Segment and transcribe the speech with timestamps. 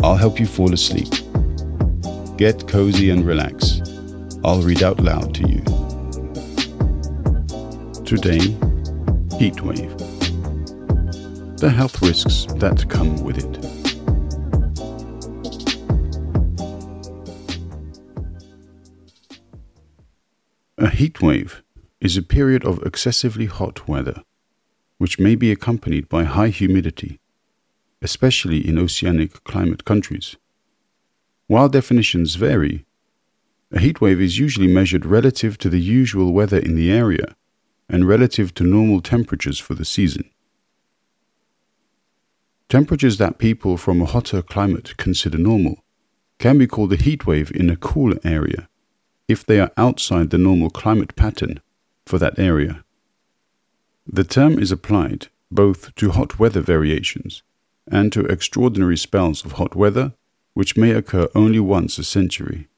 [0.00, 1.08] I'll help you fall asleep.
[2.36, 3.80] Get cozy and relax.
[4.44, 5.60] I'll read out loud to you.
[8.04, 8.38] Today,
[9.38, 9.98] heatwave.
[11.58, 13.64] The health risks that come with it.
[20.78, 21.62] A heatwave
[22.00, 24.22] is a period of excessively hot weather,
[24.98, 27.18] which may be accompanied by high humidity
[28.02, 30.36] especially in oceanic climate countries.
[31.46, 32.84] While definitions vary,
[33.72, 37.36] a heat wave is usually measured relative to the usual weather in the area
[37.88, 40.30] and relative to normal temperatures for the season.
[42.68, 45.84] Temperatures that people from a hotter climate consider normal
[46.38, 48.68] can be called a heat wave in a cooler area
[49.26, 51.60] if they are outside the normal climate pattern
[52.06, 52.84] for that area.
[54.06, 57.42] The term is applied both to hot weather variations
[57.90, 60.12] and to extraordinary spells of hot weather,
[60.54, 62.68] which may occur only once a century.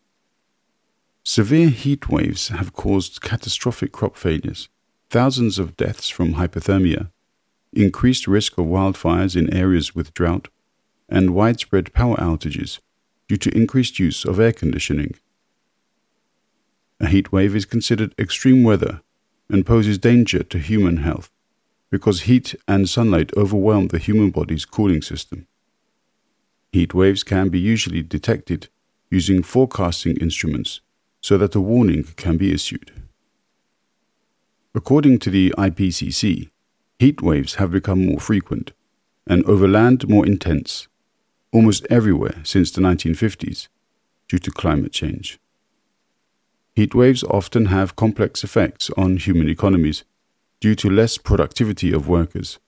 [1.22, 4.68] Severe heat waves have caused catastrophic crop failures,
[5.08, 7.10] thousands of deaths from hyperthermia,
[7.72, 10.48] increased risk of wildfires in areas with drought,
[11.08, 12.78] and widespread power outages
[13.28, 15.14] due to increased use of air conditioning.
[17.00, 19.02] A heat wave is considered extreme weather
[19.48, 21.30] and poses danger to human health
[21.90, 25.46] because heat and sunlight overwhelm the human body's cooling system.
[26.72, 28.68] Heat waves can be usually detected
[29.10, 30.80] using forecasting instruments
[31.20, 32.92] so that a warning can be issued.
[34.74, 36.50] According to the IPCC,
[36.98, 38.72] heat waves have become more frequent
[39.26, 40.86] and over land more intense
[41.52, 43.68] almost everywhere since the 1950s
[44.28, 45.40] due to climate change.
[46.76, 50.04] Heat waves often have complex effects on human economies
[50.60, 52.58] due to less productivity of workers,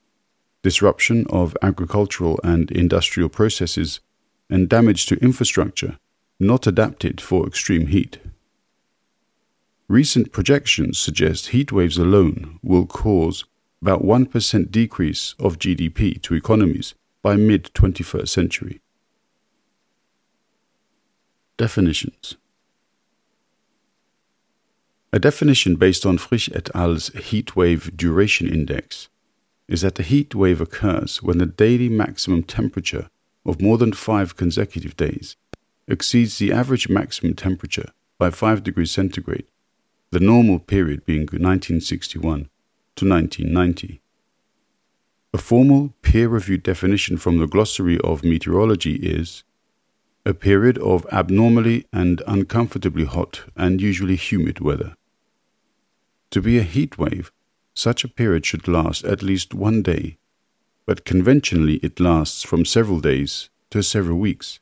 [0.62, 4.00] disruption of agricultural and industrial processes,
[4.48, 5.98] and damage to infrastructure
[6.42, 8.18] not adapted for extreme heat.
[9.88, 13.44] Recent projections suggest heat waves alone will cause
[13.80, 18.80] about 1% decrease of GDP to economies by mid 21st century.
[21.56, 22.36] Definitions
[25.12, 29.08] a definition based on Frich et al.'s heat wave duration index
[29.68, 33.08] is that a heat wave occurs when the daily maximum temperature
[33.44, 35.36] of more than five consecutive days
[35.86, 39.46] exceeds the average maximum temperature by 5 degrees centigrade,
[40.10, 42.48] the normal period being 1961
[42.96, 44.00] to 1990.
[45.34, 49.44] A formal peer reviewed definition from the Glossary of Meteorology is
[50.24, 54.94] a period of abnormally and uncomfortably hot and usually humid weather.
[56.32, 57.30] To be a heat wave,
[57.74, 60.16] such a period should last at least one day,
[60.86, 64.58] but conventionally it lasts from several days to several weeks.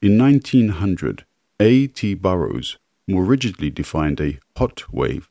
[0.00, 1.26] In 1900,
[1.60, 1.86] A.
[1.88, 2.14] T.
[2.14, 5.28] Burrows more rigidly defined a hot wave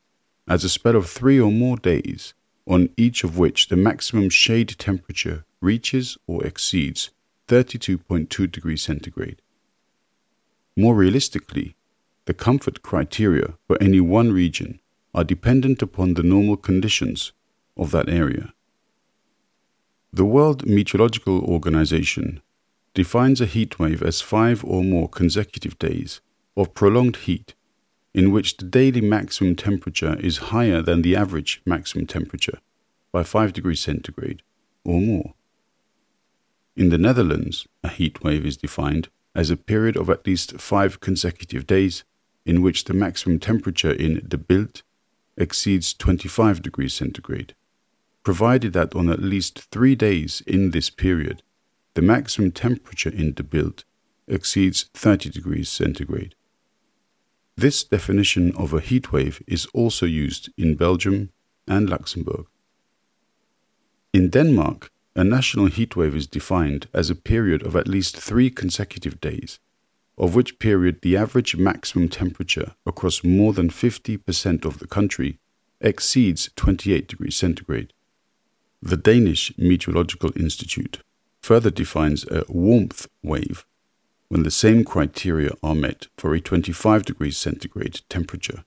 [0.47, 2.35] as a spell of three or more days
[2.67, 7.09] on each of which the maximum shade temperature reaches or exceeds
[7.47, 9.41] 32.2 degrees centigrade.
[10.75, 11.75] More realistically,
[12.25, 14.79] the comfort criteria for any one region
[15.17, 17.31] are dependent upon the normal conditions
[17.75, 18.53] of that area.
[20.13, 22.39] The World Meteorological Organization
[22.93, 26.21] defines a heat wave as five or more consecutive days
[26.55, 27.55] of prolonged heat
[28.13, 32.59] in which the daily maximum temperature is higher than the average maximum temperature
[33.11, 34.43] by 5 degrees centigrade
[34.83, 35.33] or more.
[36.75, 40.99] In the Netherlands, a heat wave is defined as a period of at least five
[40.99, 42.03] consecutive days
[42.45, 44.83] in which the maximum temperature in de Bilt
[45.37, 47.53] exceeds 25 degrees centigrade,
[48.23, 51.43] provided that on at least three days in this period,
[51.93, 53.83] the maximum temperature in the Bilt
[54.27, 56.35] exceeds 30 degrees centigrade.
[57.55, 61.31] This definition of a heat wave is also used in Belgium
[61.67, 62.45] and Luxembourg.
[64.13, 69.19] In Denmark, a national heatwave is defined as a period of at least three consecutive
[69.19, 69.59] days,
[70.17, 75.39] of which period the average maximum temperature across more than 50% of the country
[75.79, 77.93] exceeds 28 degrees centigrade.
[78.81, 80.99] The Danish Meteorological Institute
[81.41, 83.65] further defines a warmth wave
[84.27, 88.63] when the same criteria are met for a 25 degrees centigrade temperature.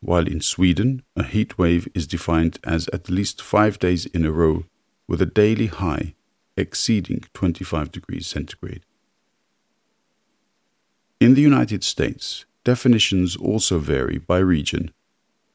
[0.00, 4.32] While in Sweden, a heat wave is defined as at least five days in a
[4.32, 4.64] row
[5.06, 6.14] with a daily high
[6.56, 8.84] exceeding 25 degrees centigrade.
[11.18, 14.90] In the United States, definitions also vary by region,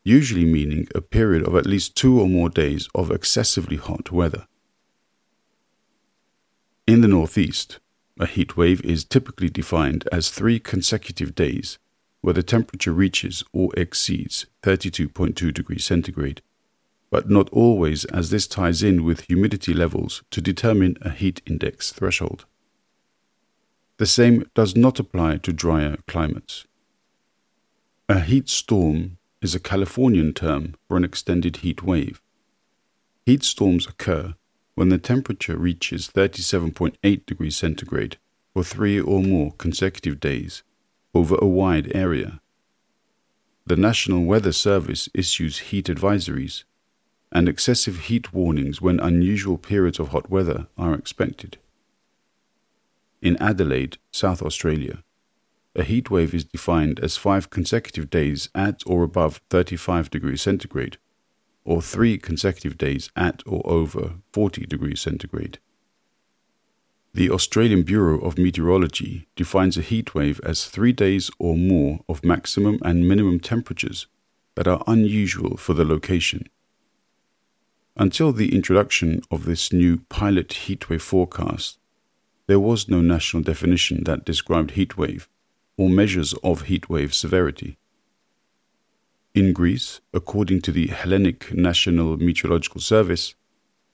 [0.04, 4.48] usually meaning a period of at least two or more days of excessively hot weather.
[6.88, 7.78] In the Northeast,
[8.20, 11.78] a heat wave is typically defined as three consecutive days
[12.22, 16.42] where the temperature reaches or exceeds 32.2 degrees centigrade,
[17.12, 21.92] but not always as this ties in with humidity levels to determine a heat index
[21.92, 22.46] threshold.
[24.02, 26.66] The same does not apply to drier climates.
[28.10, 32.20] A heat storm is a Californian term for an extended heat wave.
[33.28, 34.34] Heat storms occur
[34.74, 38.18] when the temperature reaches 37.8 degrees centigrade
[38.56, 40.64] for three or more consecutive days
[41.14, 42.42] over a wide area.
[43.68, 46.64] The National Weather Service issues heat advisories
[47.32, 51.60] and excessive heat warnings when unusual periods of hot weather are expected.
[53.22, 55.04] In Adelaide, South Australia,
[55.76, 60.98] a heat wave is defined as five consecutive days at or above 35 degrees centigrade,
[61.64, 65.60] or three consecutive days at or over 40 degrees centigrade.
[67.14, 72.24] The Australian Bureau of Meteorology defines a heat wave as three days or more of
[72.24, 74.08] maximum and minimum temperatures
[74.56, 76.48] that are unusual for the location.
[77.96, 81.78] Until the introduction of this new pilot heatwave forecast,
[82.52, 85.28] there was no national definition that described heatwave
[85.78, 87.78] or measures of heatwave severity.
[89.34, 93.36] In Greece, according to the Hellenic National Meteorological Service,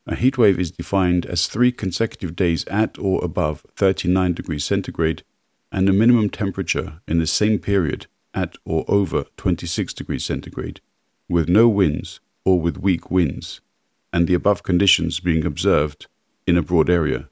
[0.07, 5.21] a heat wave is defined as three consecutive days at or above 39 degrees centigrade
[5.71, 10.81] and a minimum temperature in the same period at or over 26 degrees centigrade,
[11.30, 13.62] with no winds or with weak winds,
[14.12, 16.07] and the above conditions being observed
[16.48, 17.30] in a broad area.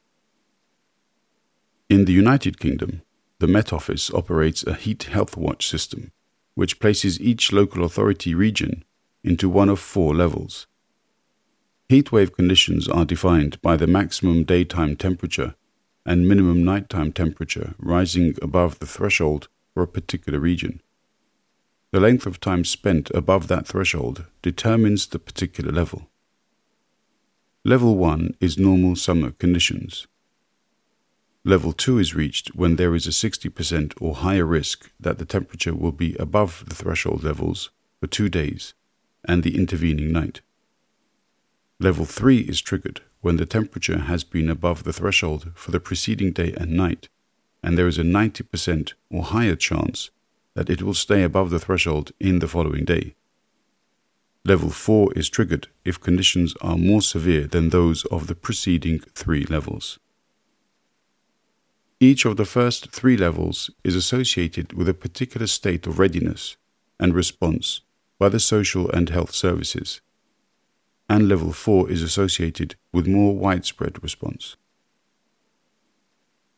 [1.89, 3.01] In the United Kingdom,
[3.39, 6.11] the Met Office operates a heat health watch system,
[6.55, 8.83] which places each local authority region
[9.23, 10.67] into one of four levels
[11.87, 15.53] Heatwave conditions are defined by the maximum daytime temperature
[16.03, 20.81] and minimum nighttime temperature rising above the threshold for a particular region.
[21.91, 26.09] The length of time spent above that threshold determines the particular level.
[27.63, 30.07] Level 1 is normal summer conditions.
[31.47, 35.75] Level 2 is reached when there is a 60% or higher risk that the temperature
[35.75, 37.69] will be above the threshold levels
[37.99, 38.73] for two days
[39.23, 40.41] and the intervening night.
[41.79, 46.31] Level 3 is triggered when the temperature has been above the threshold for the preceding
[46.31, 47.09] day and night,
[47.61, 50.09] and there is a 90% or higher chance
[50.55, 53.13] that it will stay above the threshold in the following day.
[54.43, 59.45] Level 4 is triggered if conditions are more severe than those of the preceding three
[59.45, 59.99] levels.
[61.99, 66.57] Each of the first three levels is associated with a particular state of readiness
[66.99, 67.81] and response
[68.19, 70.01] by the social and health services
[71.09, 74.55] and level 4 is associated with more widespread response.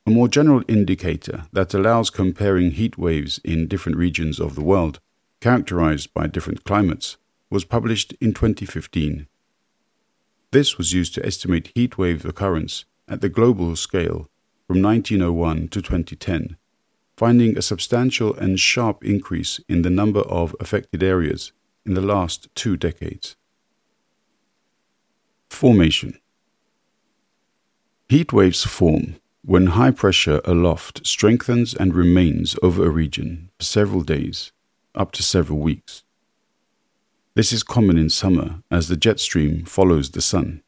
[0.05, 4.99] A more general indicator that allows comparing heat waves in different regions of the world,
[5.41, 7.17] characterized by different climates,
[7.49, 9.27] was published in 2015.
[10.51, 14.29] This was used to estimate heat wave occurrence at the global scale
[14.67, 16.57] from 1901 to 2010,
[17.15, 21.53] finding a substantial and sharp increase in the number of affected areas
[21.85, 23.37] in the last two decades.
[25.49, 26.19] Formation
[28.09, 34.01] Heat waves form when high pressure aloft strengthens and remains over a region for several
[34.01, 34.51] days,
[34.93, 36.03] up to several weeks.
[37.35, 40.63] This is common in summer as the jet stream follows the sun.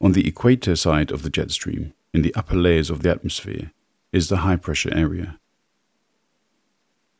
[0.00, 3.72] On the equator side of the jet stream, in the upper layers of the atmosphere,
[4.12, 5.38] is the high pressure area.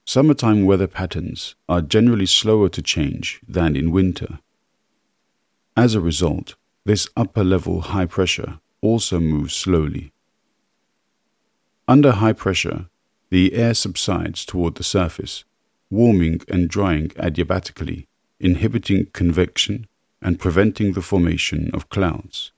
[0.06, 4.38] Summertime weather patterns are generally slower to change than in winter
[5.76, 10.12] as a result, this upper level high pressure also moves slowly.
[11.88, 12.86] Under high pressure,
[13.30, 15.44] the air subsides toward the surface,
[15.90, 18.06] warming and drying adiabatically,
[18.38, 19.88] inhibiting convection
[20.22, 22.52] and preventing the formation of clouds.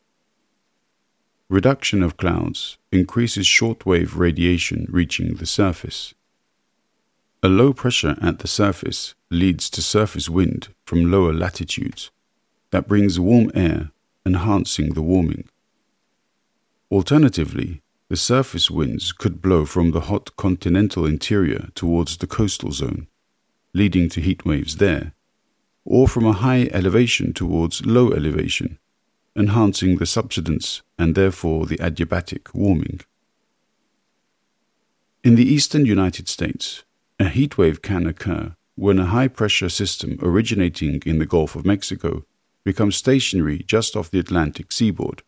[1.48, 6.12] Reduction of clouds increases shortwave radiation reaching the surface.
[7.40, 12.10] A low pressure at the surface leads to surface wind from lower latitudes
[12.72, 13.92] that brings warm air,
[14.24, 15.48] enhancing the warming.
[16.90, 23.06] Alternatively, the surface winds could blow from the hot continental interior towards the coastal zone,
[23.72, 25.12] leading to heat waves there,
[25.84, 28.78] or from a high elevation towards low elevation,
[29.36, 33.00] enhancing the subsidence and therefore the adiabatic warming.
[35.22, 36.84] In the eastern United States,
[37.18, 41.66] a heat wave can occur when a high pressure system originating in the Gulf of
[41.66, 42.24] Mexico
[42.64, 45.22] becomes stationary just off the Atlantic seaboard.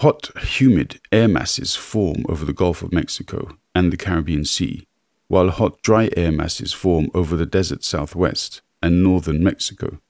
[0.00, 4.86] Hot, humid air masses form over the Gulf of Mexico and the Caribbean Sea,
[5.28, 10.00] while hot, dry air masses form over the desert southwest and northern Mexico.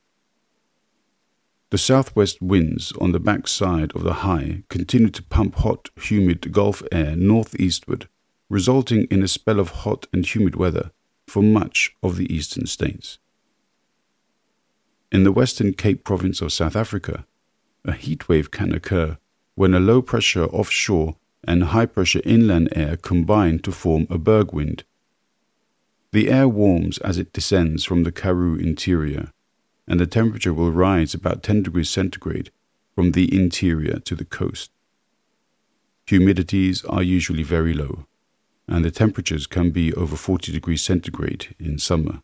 [1.71, 6.83] The southwest winds on the backside of the high continue to pump hot, humid Gulf
[6.91, 8.09] air northeastward,
[8.49, 10.91] resulting in a spell of hot and humid weather
[11.29, 13.19] for much of the eastern states.
[15.13, 17.25] In the Western Cape province of South Africa,
[17.85, 19.19] a heat wave can occur
[19.55, 24.53] when a low pressure offshore and high pressure inland air combine to form a berg
[24.53, 24.83] wind.
[26.11, 29.33] The air warms as it descends from the Karoo interior
[29.91, 32.53] and the temperature will rise about 10 degrees centigrade
[32.95, 34.71] from the interior to the coast.
[36.07, 38.07] Humidities are usually very low,
[38.69, 42.23] and the temperatures can be over 40 degrees centigrade in summer.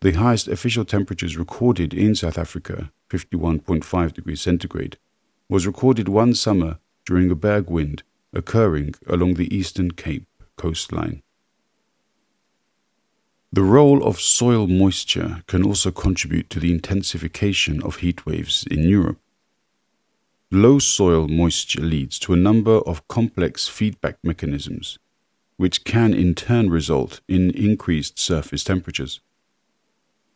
[0.00, 4.98] The highest official temperatures recorded in South Africa, 51.5 degrees centigrade,
[5.48, 10.26] was recorded one summer during a berg wind occurring along the Eastern Cape
[10.56, 11.22] coastline.
[13.56, 18.86] The role of soil moisture can also contribute to the intensification of heat waves in
[18.86, 19.18] Europe.
[20.50, 24.98] Low soil moisture leads to a number of complex feedback mechanisms,
[25.56, 29.20] which can in turn result in increased surface temperatures.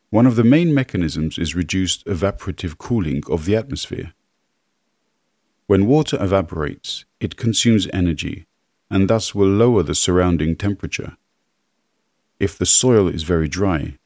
[0.09, 4.15] One of the main mechanisms is reduced evaporative cooling of the atmosphere.
[5.67, 8.47] When water evaporates, it consumes energy
[8.89, 11.19] and thus will lower the surrounding temperature.
[12.40, 13.99] If the soil is very dry,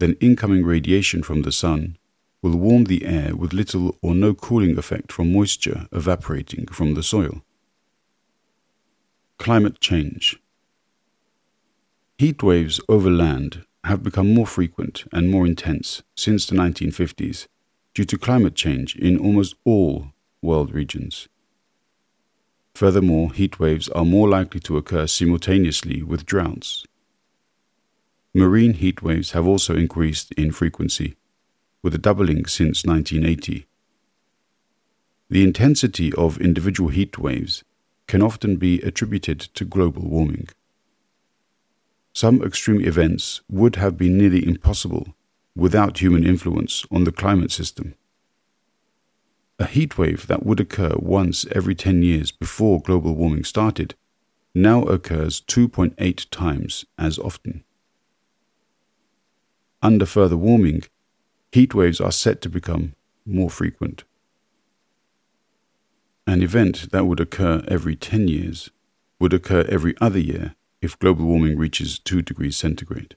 [0.00, 1.96] then incoming radiation from the sun
[2.42, 7.04] will warm the air with little or no cooling effect from moisture evaporating from the
[7.04, 7.42] soil.
[9.38, 10.40] Climate change.
[12.18, 17.46] Heat waves over land have become more frequent and more intense since the 1950s
[17.94, 20.08] due to climate change in almost all
[20.42, 21.28] world regions.
[22.74, 26.84] Furthermore, heat waves are more likely to occur simultaneously with droughts
[28.34, 31.16] Marine heat waves have also increased in frequency,
[31.82, 33.66] with a doubling since 1980.
[35.30, 37.64] The intensity of individual heat waves
[38.06, 40.48] can often be attributed to global warming.
[42.12, 45.14] Some extreme events would have been nearly impossible
[45.54, 47.94] without human influence on the climate system.
[49.58, 53.94] A heat wave that would occur once every 10 years before global warming started
[54.54, 57.64] now occurs 2.8 times as often.
[59.82, 60.82] Under further warming,
[61.52, 62.94] heat waves are set to become
[63.24, 64.04] more frequent.
[66.26, 68.70] An event that would occur every 10 years
[69.20, 73.16] would occur every other year if global warming reaches 2 degrees centigrade.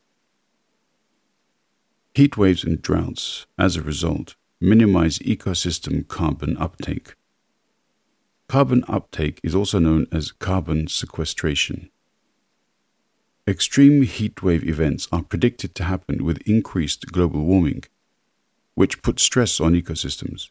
[2.13, 7.15] Heat waves and droughts, as a result, minimize ecosystem carbon uptake.
[8.47, 11.89] Carbon uptake is also known as carbon sequestration.
[13.51, 17.83] Extreme heatwave events are predicted to happen with increased global warming,
[18.75, 20.47] which puts stress on ecosystems.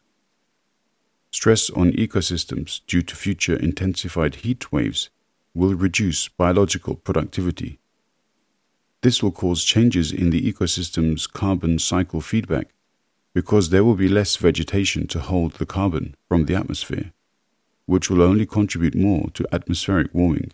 [1.31, 5.09] Stress on ecosystems due to future intensified heat waves
[5.55, 7.79] will reduce biological productivity.
[9.01, 12.67] This will cause changes in the ecosystem's carbon cycle feedback
[13.33, 17.13] because there will be less vegetation to hold the carbon from the atmosphere,
[17.87, 20.51] which will only contribute more to atmospheric warming.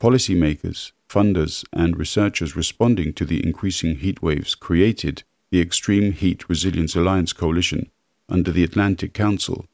[0.00, 6.94] Policymakers, funders, and researchers responding to the increasing heat waves created the Extreme Heat Resilience
[6.94, 7.90] Alliance Coalition
[8.28, 9.66] under the Atlantic Council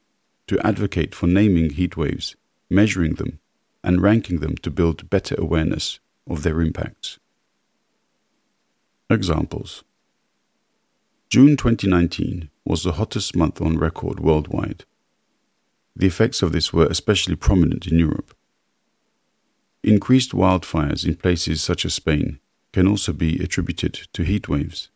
[0.46, 2.36] to advocate for naming heat waves,
[2.70, 3.38] measuring them,
[3.82, 7.18] and ranking them to build better awareness of their impacts.
[9.10, 9.84] Examples
[11.28, 14.84] June 2019 was the hottest month on record worldwide.
[15.94, 18.33] The effects of this were especially prominent in Europe.
[19.84, 22.40] Increased wildfires in places such as Spain
[22.72, 24.88] can also be attributed to heat waves.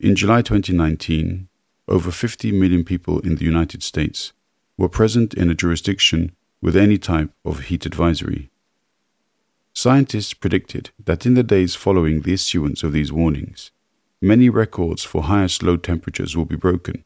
[0.00, 1.46] In July 2019,
[1.86, 4.32] over 50 million people in the United States
[4.76, 8.50] were present in a jurisdiction with any type of heat advisory.
[9.72, 13.70] Scientists predicted that in the days following the issuance of these warnings,
[14.20, 17.04] many records for highest low temperatures will be broken,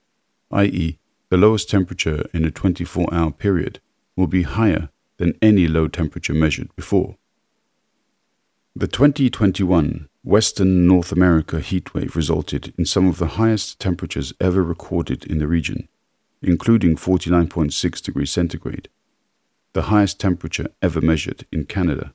[0.52, 3.78] i.e., the lowest temperature in a 24 hour period
[4.16, 4.88] will be higher
[5.20, 7.16] than any low temperature measured before.
[8.74, 15.26] The 2021 Western North America heatwave resulted in some of the highest temperatures ever recorded
[15.26, 15.88] in the region,
[16.40, 18.88] including 49.6 degrees centigrade,
[19.74, 22.14] the highest temperature ever measured in Canada.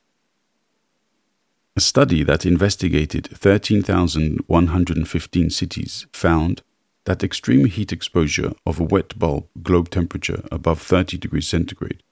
[1.76, 6.62] A study that investigated 13,115 cities found
[7.04, 12.02] that extreme heat exposure of a wet bulb globe temperature above 30 degrees centigrade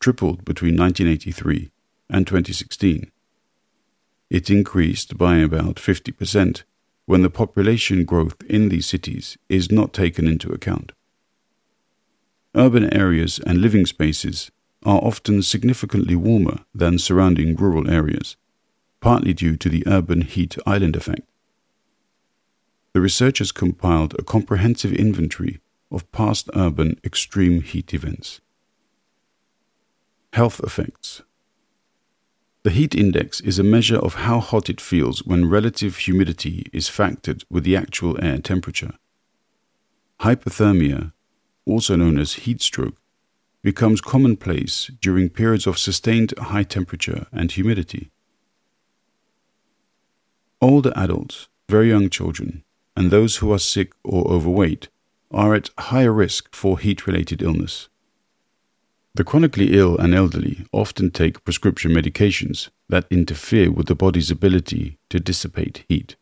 [0.00, 1.70] tripled between 1983
[2.10, 3.10] and 2016
[4.30, 6.62] it increased by about 50%
[7.06, 10.92] when the population growth in these cities is not taken into account.
[12.54, 14.50] Urban areas and living spaces
[14.84, 18.36] are often significantly warmer than surrounding rural areas,
[19.00, 21.26] partly due to the urban heat island effect.
[22.92, 28.40] The researchers compiled a comprehensive inventory of past urban extreme heat events.
[30.38, 31.22] Health effects
[32.62, 36.88] the heat index is a measure of how hot it feels when relative humidity is
[36.88, 38.92] factored with the actual air temperature.
[40.20, 41.12] Hyperthermia,
[41.66, 42.98] also known as heat stroke,
[43.64, 48.12] becomes commonplace during periods of sustained high temperature and humidity.
[50.60, 52.62] Older adults, very young children,
[52.96, 54.86] and those who are sick or overweight
[55.32, 57.88] are at higher risk for heat related illness.
[59.18, 64.96] The chronically ill and elderly often take prescription medications that interfere with the body's ability
[65.10, 66.14] to dissipate heat.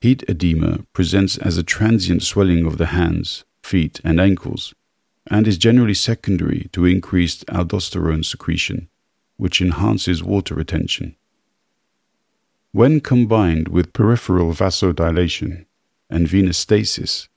[0.00, 4.74] Heat edema presents as a transient swelling of the hands, feet, and ankles,
[5.30, 8.88] and is generally secondary to increased aldosterone secretion,
[9.36, 11.14] which enhances water retention.
[12.72, 15.66] When combined with peripheral vasodilation
[16.08, 17.28] and venous stasis,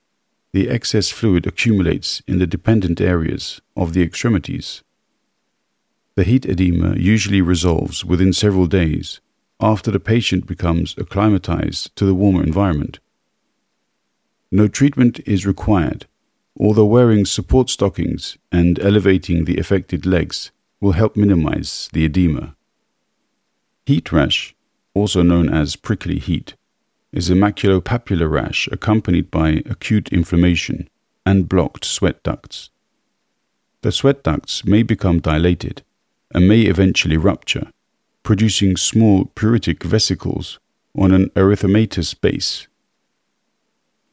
[0.52, 4.82] the excess fluid accumulates in the dependent areas of the extremities.
[6.14, 9.20] The heat edema usually resolves within several days
[9.60, 12.98] after the patient becomes acclimatized to the warmer environment.
[14.50, 16.06] No treatment is required,
[16.58, 22.54] although wearing support stockings and elevating the affected legs will help minimize the edema.
[23.86, 24.54] Heat rash,
[24.92, 26.54] also known as prickly heat,
[27.12, 30.88] is a maculopapular rash accompanied by acute inflammation
[31.26, 32.70] and blocked sweat ducts.
[33.82, 35.82] The sweat ducts may become dilated
[36.34, 37.70] and may eventually rupture,
[38.22, 40.58] producing small pruritic vesicles
[40.96, 42.66] on an erythematous base.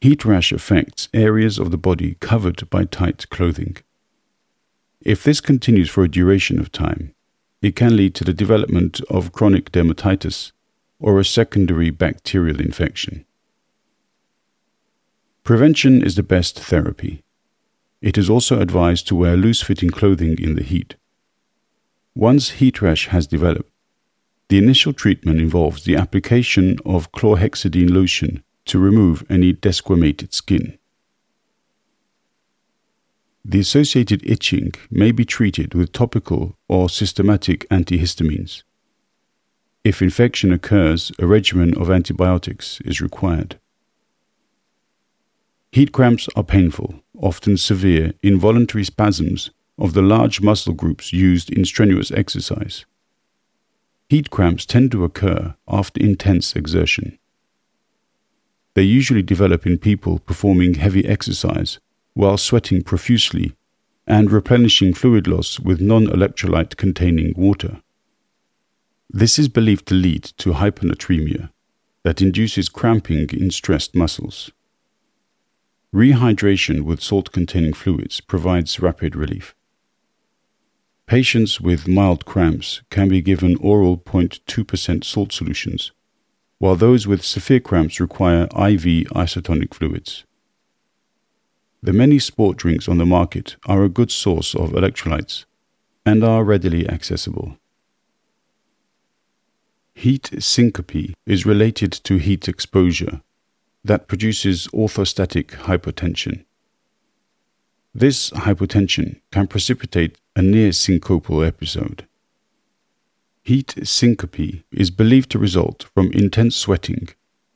[0.00, 3.76] Heat rash affects areas of the body covered by tight clothing.
[5.00, 7.14] If this continues for a duration of time,
[7.62, 10.52] it can lead to the development of chronic dermatitis
[11.00, 13.24] or a secondary bacterial infection.
[15.42, 17.24] Prevention is the best therapy.
[18.00, 20.96] It is also advised to wear loose fitting clothing in the heat.
[22.14, 23.70] Once heat rash has developed,
[24.48, 30.78] the initial treatment involves the application of chlorhexidine lotion to remove any desquamated skin.
[33.44, 38.62] The associated itching may be treated with topical or systematic antihistamines.
[39.82, 43.58] If infection occurs, a regimen of antibiotics is required.
[45.72, 51.64] Heat cramps are painful, often severe, involuntary spasms of the large muscle groups used in
[51.64, 52.84] strenuous exercise.
[54.10, 57.18] Heat cramps tend to occur after intense exertion.
[58.74, 61.78] They usually develop in people performing heavy exercise
[62.14, 63.54] while sweating profusely
[64.06, 67.80] and replenishing fluid loss with non electrolyte containing water.
[69.12, 71.50] This is believed to lead to hyponatremia
[72.04, 74.52] that induces cramping in stressed muscles.
[75.92, 79.56] Rehydration with salt containing fluids provides rapid relief.
[81.06, 85.90] Patients with mild cramps can be given oral 0.2% salt solutions,
[86.58, 90.22] while those with severe cramps require IV isotonic fluids.
[91.82, 95.46] The many sport drinks on the market are a good source of electrolytes
[96.06, 97.56] and are readily accessible.
[100.00, 103.20] Heat syncope is related to heat exposure
[103.84, 106.46] that produces orthostatic hypotension.
[107.94, 112.06] This hypotension can precipitate a near syncopal episode.
[113.42, 117.10] Heat syncope is believed to result from intense sweating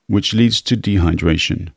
[0.06, 1.72] which leads to dehydration,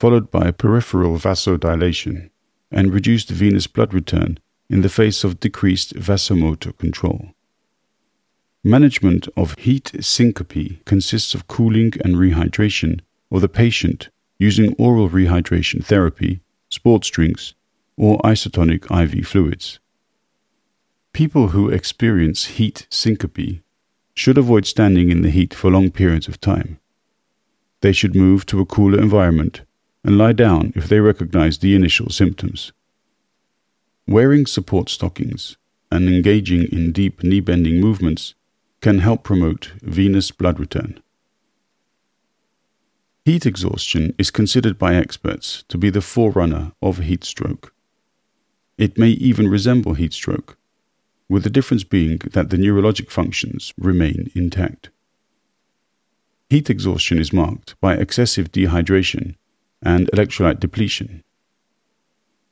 [0.00, 2.30] followed by peripheral vasodilation
[2.70, 4.38] and reduced venous blood return
[4.70, 7.35] in the face of decreased vasomotor control.
[8.66, 12.98] Management of heat syncope consists of cooling and rehydration
[13.30, 14.08] of the patient
[14.40, 17.54] using oral rehydration therapy, sports drinks,
[17.96, 19.78] or isotonic IV fluids.
[21.12, 23.62] People who experience heat syncope
[24.14, 26.80] should avoid standing in the heat for long periods of time.
[27.82, 29.60] They should move to a cooler environment
[30.02, 32.72] and lie down if they recognize the initial symptoms.
[34.08, 35.56] Wearing support stockings
[35.92, 38.34] and engaging in deep knee bending movements
[38.86, 41.02] can help promote venous blood return.
[43.24, 47.74] Heat exhaustion is considered by experts to be the forerunner of heat stroke.
[48.78, 50.56] It may even resemble heat stroke,
[51.28, 54.90] with the difference being that the neurologic functions remain intact.
[56.48, 59.34] Heat exhaustion is marked by excessive dehydration
[59.82, 61.24] and electrolyte depletion.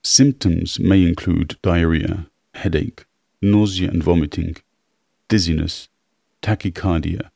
[0.03, 3.05] Symptoms may include diarrhea, headache,
[3.41, 4.57] nausea and vomiting,
[5.29, 5.89] dizziness,
[6.45, 7.31] tachycardia,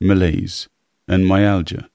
[0.00, 0.68] malaise,
[1.06, 1.90] and myalgia.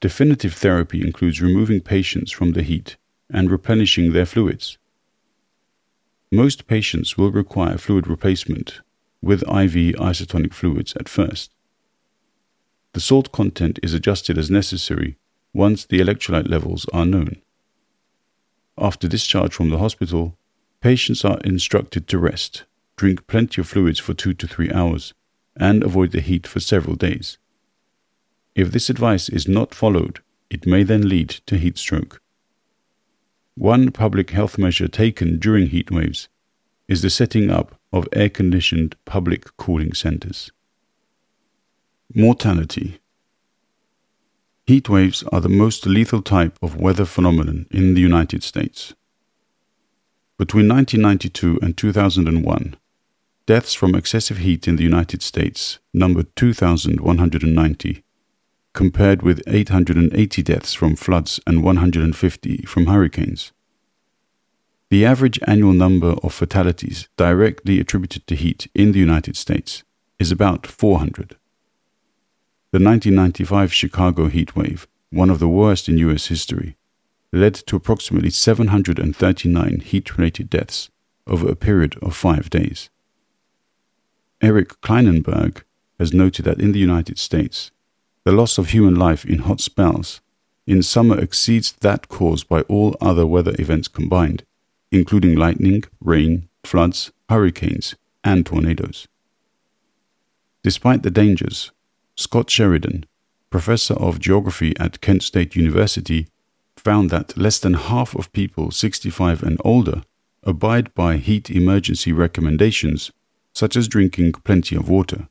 [0.00, 2.96] Definitive therapy includes removing patients from the heat
[3.32, 4.76] and replenishing their fluids.
[6.32, 8.80] Most patients will require fluid replacement
[9.22, 11.52] with IV isotonic fluids at first.
[12.92, 15.16] The salt content is adjusted as necessary
[15.52, 17.40] once the electrolyte levels are known.
[18.76, 20.36] After discharge from the hospital,
[20.80, 22.64] patients are instructed to rest,
[22.96, 25.14] drink plenty of fluids for two to three hours,
[25.56, 27.38] and avoid the heat for several days.
[28.54, 32.20] If this advice is not followed, it may then lead to heat stroke.
[33.54, 36.28] One public health measure taken during heat waves
[36.88, 40.50] is the setting up of air conditioned public cooling centers.
[42.14, 43.00] Mortality
[44.66, 48.94] Heat waves are the most lethal type of weather phenomenon in the United States.
[50.38, 52.76] Between 1992 and 2001,
[53.50, 58.04] deaths from excessive heat in the United States numbered 2,190,
[58.72, 63.50] compared with 880 deaths from floods and 150 from hurricanes.
[64.88, 69.82] The average annual number of fatalities directly attributed to heat in the United States
[70.20, 71.30] is about 400.
[72.70, 76.76] The 1995 Chicago heat wave, one of the worst in US history,
[77.32, 80.88] led to approximately 739 heat related deaths
[81.26, 82.90] over a period of five days.
[84.42, 85.62] Eric Klinenberg
[85.98, 87.70] has noted that in the United States,
[88.24, 90.20] the loss of human life in hot spells
[90.66, 94.44] in summer exceeds that caused by all other weather events combined,
[94.90, 99.08] including lightning, rain, floods, hurricanes, and tornadoes.
[100.62, 101.72] Despite the dangers,
[102.16, 103.06] Scott Sheridan,
[103.50, 106.28] professor of geography at Kent State University,
[106.76, 110.02] found that less than half of people 65 and older
[110.44, 113.10] abide by heat emergency recommendations,
[113.52, 115.28] such as drinking plenty of water.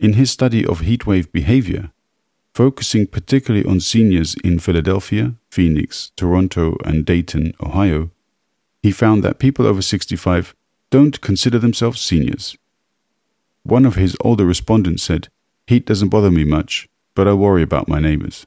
[0.00, 1.90] In his study of heatwave behavior,
[2.54, 8.10] focusing particularly on seniors in Philadelphia, Phoenix, Toronto, and Dayton, Ohio,
[8.82, 10.54] he found that people over 65
[10.90, 12.56] don't consider themselves seniors.
[13.62, 15.28] One of his older respondents said,
[15.66, 18.46] Heat doesn't bother me much, but I worry about my neighbors.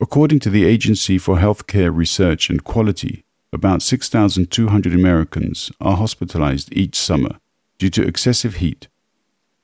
[0.00, 6.96] According to the Agency for Healthcare Research and Quality, about 6,200 Americans are hospitalized each
[6.96, 7.38] summer
[7.78, 8.88] due to excessive heat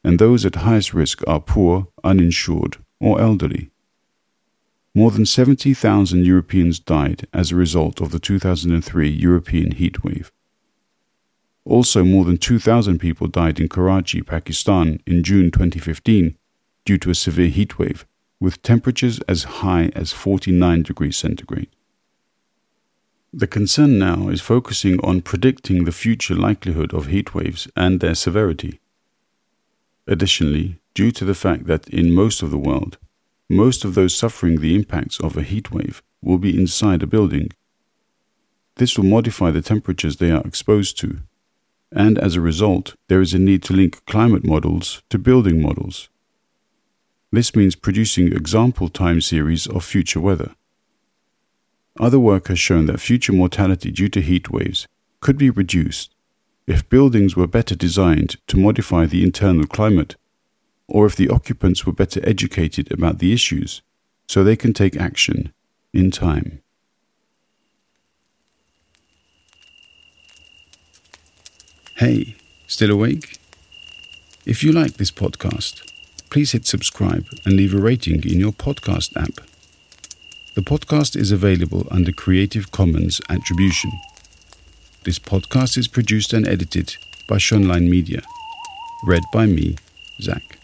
[0.04, 3.70] and those at highest risk are poor, uninsured, or elderly.
[4.94, 10.30] More than 70,000 Europeans died as a result of the 2003 European heatwave.
[11.64, 16.36] Also, more than 2,000 people died in Karachi, Pakistan in June 2015
[16.84, 18.04] due to a severe heatwave,
[18.38, 21.70] with temperatures as high as 49 degrees centigrade.
[23.36, 28.78] The concern now is focusing on predicting the future likelihood of heatwaves and their severity.
[30.06, 32.96] Additionally, due to the fact that in most of the world,
[33.50, 37.48] most of those suffering the impacts of a heat wave will be inside a building.
[38.76, 41.18] This will modify the temperatures they are exposed to,
[41.90, 46.08] and as a result, there is a need to link climate models to building models.
[47.32, 50.54] This means producing example time series of future weather.
[51.98, 54.88] Other work has shown that future mortality due to heat waves
[55.20, 56.14] could be reduced
[56.66, 60.16] if buildings were better designed to modify the internal climate,
[60.88, 63.82] or if the occupants were better educated about the issues
[64.26, 65.52] so they can take action
[65.92, 66.60] in time.
[71.96, 73.38] Hey, still awake?
[74.44, 75.88] If you like this podcast,
[76.28, 79.46] please hit subscribe and leave a rating in your podcast app.
[80.54, 83.90] The podcast is available under Creative Commons Attribution.
[85.02, 86.94] This podcast is produced and edited
[87.28, 88.22] by Schønlein Media.
[89.04, 89.74] Read by me,
[90.20, 90.60] Zach.